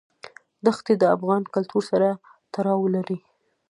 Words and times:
دښتې 0.65 0.93
د 0.97 1.03
افغان 1.15 1.43
کلتور 1.53 1.83
سره 1.91 2.07
تړاو 2.53 2.85
لري. 2.95 3.17